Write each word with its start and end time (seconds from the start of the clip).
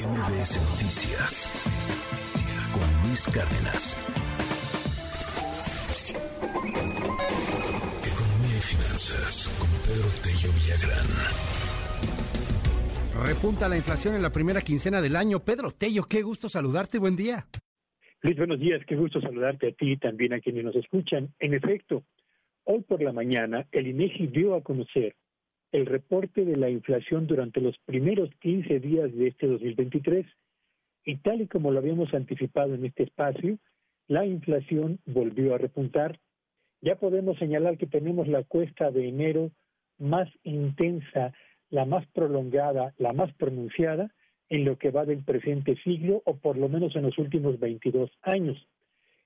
MBS 0.00 0.56
Noticias 0.56 1.50
con 2.72 2.88
Luis 3.06 3.26
Cárdenas. 3.26 4.00
Economía 8.00 8.56
y 8.56 8.64
finanzas 8.64 9.52
con 9.60 9.68
Pedro 9.84 10.08
Tello 10.24 10.48
Villagrán. 10.56 11.04
Repunta 13.26 13.68
la 13.68 13.76
inflación 13.76 14.14
en 14.14 14.22
la 14.22 14.32
primera 14.32 14.62
quincena 14.62 15.02
del 15.02 15.16
año. 15.16 15.40
Pedro 15.40 15.70
Tello, 15.70 16.04
qué 16.08 16.22
gusto 16.22 16.48
saludarte. 16.48 16.98
Buen 16.98 17.16
día. 17.16 17.44
Luis, 18.22 18.38
buenos 18.38 18.58
días. 18.58 18.80
Qué 18.86 18.96
gusto 18.96 19.20
saludarte 19.20 19.68
a 19.68 19.72
ti 19.72 19.92
y 19.92 19.96
también 19.98 20.32
a 20.32 20.40
quienes 20.40 20.64
nos 20.64 20.76
escuchan. 20.76 21.28
En 21.38 21.52
efecto, 21.52 22.04
hoy 22.64 22.80
por 22.84 23.02
la 23.02 23.12
mañana 23.12 23.66
el 23.70 23.88
INEGI 23.88 24.28
dio 24.28 24.54
a 24.54 24.62
conocer 24.62 25.14
el 25.72 25.86
reporte 25.86 26.44
de 26.44 26.56
la 26.56 26.70
inflación 26.70 27.26
durante 27.26 27.60
los 27.60 27.76
primeros 27.86 28.30
15 28.40 28.80
días 28.80 29.14
de 29.14 29.28
este 29.28 29.46
2023 29.46 30.26
y 31.04 31.16
tal 31.16 31.40
y 31.40 31.46
como 31.46 31.70
lo 31.70 31.78
habíamos 31.78 32.12
anticipado 32.12 32.74
en 32.74 32.84
este 32.84 33.04
espacio, 33.04 33.58
la 34.08 34.26
inflación 34.26 34.98
volvió 35.06 35.54
a 35.54 35.58
repuntar. 35.58 36.18
Ya 36.82 36.96
podemos 36.96 37.38
señalar 37.38 37.78
que 37.78 37.86
tenemos 37.86 38.26
la 38.26 38.42
cuesta 38.42 38.90
de 38.90 39.08
enero 39.08 39.50
más 39.98 40.28
intensa, 40.42 41.32
la 41.70 41.84
más 41.84 42.06
prolongada, 42.08 42.94
la 42.98 43.12
más 43.12 43.32
pronunciada 43.34 44.10
en 44.48 44.64
lo 44.64 44.76
que 44.78 44.90
va 44.90 45.04
del 45.04 45.22
presente 45.22 45.76
siglo 45.84 46.22
o 46.24 46.36
por 46.36 46.58
lo 46.58 46.68
menos 46.68 46.96
en 46.96 47.02
los 47.02 47.16
últimos 47.18 47.60
22 47.60 48.10
años. 48.22 48.66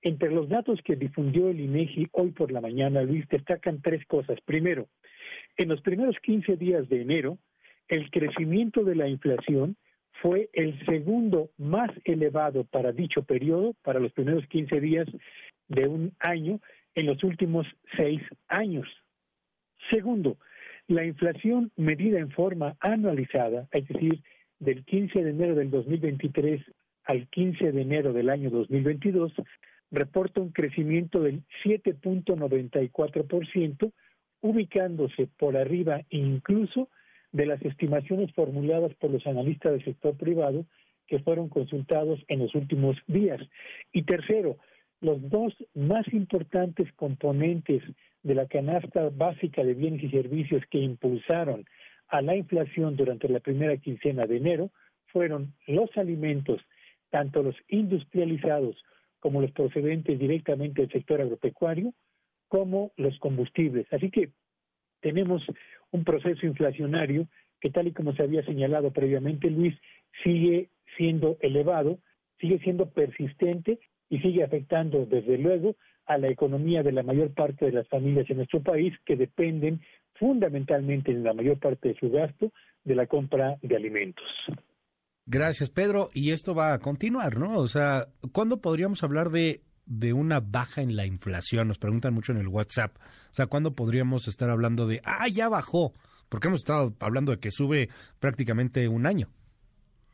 Entre 0.00 0.30
los 0.30 0.48
datos 0.48 0.80
que 0.84 0.94
difundió 0.94 1.48
el 1.48 1.58
INEGI 1.58 2.08
hoy 2.12 2.30
por 2.30 2.52
la 2.52 2.60
mañana, 2.60 3.02
Luis, 3.02 3.26
destacan 3.28 3.82
tres 3.82 4.06
cosas. 4.06 4.38
Primero, 4.44 4.86
en 5.58 5.68
los 5.68 5.82
primeros 5.82 6.16
15 6.22 6.56
días 6.56 6.88
de 6.88 7.02
enero, 7.02 7.36
el 7.88 8.10
crecimiento 8.10 8.84
de 8.84 8.94
la 8.94 9.08
inflación 9.08 9.76
fue 10.22 10.48
el 10.52 10.78
segundo 10.86 11.50
más 11.58 11.90
elevado 12.04 12.64
para 12.64 12.92
dicho 12.92 13.24
periodo, 13.24 13.74
para 13.82 14.00
los 14.00 14.12
primeros 14.12 14.46
15 14.46 14.80
días 14.80 15.06
de 15.68 15.88
un 15.88 16.14
año, 16.20 16.60
en 16.94 17.06
los 17.06 17.22
últimos 17.22 17.66
seis 17.96 18.22
años. 18.48 18.88
Segundo, 19.90 20.38
la 20.86 21.04
inflación 21.04 21.70
medida 21.76 22.18
en 22.18 22.30
forma 22.30 22.76
anualizada, 22.80 23.68
es 23.72 23.86
decir, 23.88 24.22
del 24.58 24.84
15 24.84 25.22
de 25.22 25.30
enero 25.30 25.54
del 25.54 25.70
2023 25.70 26.62
al 27.04 27.28
15 27.28 27.72
de 27.72 27.82
enero 27.82 28.12
del 28.12 28.30
año 28.30 28.50
2022, 28.50 29.32
reporta 29.90 30.40
un 30.40 30.50
crecimiento 30.50 31.20
del 31.20 31.42
7.94%, 31.64 33.92
ubicándose 34.40 35.28
por 35.38 35.56
arriba 35.56 36.02
incluso 36.10 36.88
de 37.32 37.46
las 37.46 37.60
estimaciones 37.62 38.32
formuladas 38.32 38.94
por 38.94 39.10
los 39.10 39.26
analistas 39.26 39.72
del 39.72 39.84
sector 39.84 40.16
privado 40.16 40.64
que 41.06 41.18
fueron 41.20 41.48
consultados 41.48 42.20
en 42.28 42.40
los 42.40 42.54
últimos 42.54 42.96
días. 43.06 43.40
Y 43.92 44.02
tercero, 44.02 44.58
los 45.00 45.28
dos 45.28 45.54
más 45.74 46.06
importantes 46.12 46.92
componentes 46.94 47.82
de 48.22 48.34
la 48.34 48.46
canasta 48.46 49.10
básica 49.10 49.64
de 49.64 49.74
bienes 49.74 50.02
y 50.02 50.10
servicios 50.10 50.62
que 50.70 50.78
impulsaron 50.78 51.64
a 52.08 52.22
la 52.22 52.36
inflación 52.36 52.96
durante 52.96 53.28
la 53.28 53.40
primera 53.40 53.76
quincena 53.76 54.22
de 54.22 54.38
enero 54.38 54.70
fueron 55.06 55.54
los 55.66 55.94
alimentos, 55.96 56.60
tanto 57.10 57.42
los 57.42 57.56
industrializados 57.68 58.76
como 59.20 59.40
los 59.40 59.50
procedentes 59.52 60.18
directamente 60.18 60.82
del 60.82 60.90
sector 60.90 61.20
agropecuario, 61.20 61.92
como 62.48 62.92
los 62.96 63.18
combustibles. 63.18 63.86
Así 63.92 64.10
que 64.10 64.30
tenemos 65.00 65.42
un 65.90 66.04
proceso 66.04 66.46
inflacionario 66.46 67.28
que 67.60 67.70
tal 67.70 67.88
y 67.88 67.92
como 67.92 68.14
se 68.14 68.22
había 68.22 68.44
señalado 68.44 68.92
previamente, 68.92 69.50
Luis, 69.50 69.74
sigue 70.22 70.70
siendo 70.96 71.36
elevado, 71.40 71.98
sigue 72.40 72.58
siendo 72.60 72.90
persistente 72.90 73.78
y 74.08 74.20
sigue 74.20 74.44
afectando 74.44 75.06
desde 75.06 75.38
luego 75.38 75.76
a 76.06 76.18
la 76.18 76.28
economía 76.28 76.82
de 76.82 76.92
la 76.92 77.02
mayor 77.02 77.34
parte 77.34 77.66
de 77.66 77.72
las 77.72 77.88
familias 77.88 78.28
en 78.30 78.38
nuestro 78.38 78.62
país 78.62 78.94
que 79.04 79.16
dependen 79.16 79.80
fundamentalmente 80.14 81.10
en 81.10 81.22
la 81.22 81.34
mayor 81.34 81.58
parte 81.58 81.88
de 81.88 81.96
su 81.96 82.10
gasto 82.10 82.52
de 82.84 82.94
la 82.94 83.06
compra 83.06 83.58
de 83.62 83.76
alimentos. 83.76 84.24
Gracias, 85.26 85.68
Pedro. 85.68 86.08
Y 86.14 86.30
esto 86.30 86.54
va 86.54 86.72
a 86.72 86.78
continuar, 86.78 87.36
¿no? 87.36 87.58
O 87.58 87.68
sea, 87.68 88.06
¿cuándo 88.32 88.62
podríamos 88.62 89.04
hablar 89.04 89.28
de 89.28 89.60
de 89.88 90.12
una 90.12 90.40
baja 90.40 90.82
en 90.82 90.96
la 90.96 91.06
inflación? 91.06 91.68
Nos 91.68 91.78
preguntan 91.78 92.14
mucho 92.14 92.32
en 92.32 92.38
el 92.38 92.48
WhatsApp. 92.48 92.96
O 93.30 93.34
sea, 93.34 93.46
¿cuándo 93.46 93.74
podríamos 93.74 94.28
estar 94.28 94.50
hablando 94.50 94.86
de, 94.86 95.00
ah, 95.04 95.28
ya 95.28 95.48
bajó? 95.48 95.92
Porque 96.28 96.48
hemos 96.48 96.60
estado 96.60 96.94
hablando 97.00 97.32
de 97.32 97.38
que 97.38 97.50
sube 97.50 97.88
prácticamente 98.20 98.86
un 98.88 99.06
año. 99.06 99.28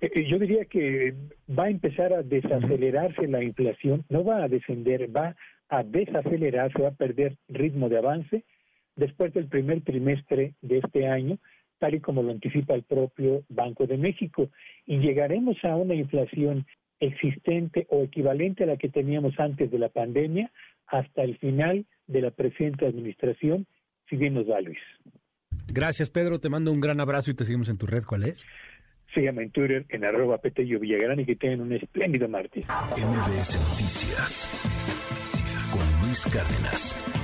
Eh, 0.00 0.10
eh, 0.14 0.24
yo 0.28 0.38
diría 0.38 0.64
que 0.64 1.14
va 1.48 1.64
a 1.64 1.70
empezar 1.70 2.12
a 2.12 2.22
desacelerarse 2.22 3.26
la 3.28 3.42
inflación, 3.42 4.04
no 4.08 4.24
va 4.24 4.44
a 4.44 4.48
descender, 4.48 5.14
va 5.14 5.36
a 5.68 5.82
desacelerarse, 5.84 6.82
va 6.82 6.88
a 6.88 6.94
perder 6.94 7.38
ritmo 7.48 7.88
de 7.88 7.98
avance 7.98 8.44
después 8.96 9.32
del 9.32 9.46
primer 9.46 9.82
trimestre 9.82 10.54
de 10.60 10.78
este 10.78 11.06
año, 11.06 11.38
tal 11.78 11.94
y 11.94 12.00
como 12.00 12.22
lo 12.22 12.32
anticipa 12.32 12.74
el 12.74 12.82
propio 12.82 13.42
Banco 13.48 13.86
de 13.86 13.96
México, 13.96 14.50
y 14.86 14.98
llegaremos 14.98 15.56
a 15.64 15.76
una 15.76 15.94
inflación 15.94 16.66
existente 17.02 17.86
o 17.90 18.04
equivalente 18.04 18.64
a 18.64 18.66
la 18.66 18.76
que 18.76 18.88
teníamos 18.88 19.38
antes 19.38 19.70
de 19.70 19.78
la 19.78 19.88
pandemia 19.88 20.50
hasta 20.86 21.22
el 21.22 21.36
final 21.38 21.84
de 22.06 22.20
la 22.20 22.30
presente 22.30 22.86
administración, 22.86 23.66
si 24.08 24.16
bien 24.16 24.34
nos 24.34 24.48
va 24.48 24.60
Luis. 24.60 24.78
Gracias 25.66 26.10
Pedro, 26.10 26.38
te 26.38 26.48
mando 26.48 26.70
un 26.70 26.80
gran 26.80 27.00
abrazo 27.00 27.30
y 27.30 27.34
te 27.34 27.44
seguimos 27.44 27.68
en 27.68 27.78
tu 27.78 27.86
red, 27.86 28.04
¿cuál 28.04 28.24
es? 28.24 28.44
Síganme 29.14 29.42
en 29.42 29.50
Twitter 29.50 29.84
en 29.88 30.04
arroba 30.04 30.38
Petello 30.38 30.78
Villagrán 30.78 31.20
y 31.20 31.26
que 31.26 31.36
tengan 31.36 31.60
un 31.60 31.72
espléndido 31.72 32.28
martes. 32.28 32.64
MBS 32.64 33.58
Noticias 33.70 34.48
con 35.72 36.06
Luis 36.06 36.24
Cárdenas. 36.32 37.21